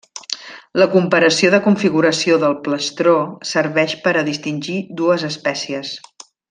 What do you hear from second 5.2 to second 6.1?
espècies.